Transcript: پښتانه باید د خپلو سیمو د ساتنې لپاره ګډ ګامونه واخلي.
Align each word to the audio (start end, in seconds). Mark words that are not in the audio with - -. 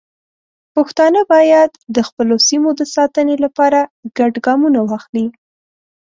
پښتانه 0.75 1.21
باید 1.33 1.71
د 1.95 1.97
خپلو 2.07 2.35
سیمو 2.47 2.69
د 2.79 2.81
ساتنې 2.95 3.35
لپاره 3.45 3.79
ګډ 4.17 4.33
ګامونه 4.45 4.79
واخلي. 4.89 5.25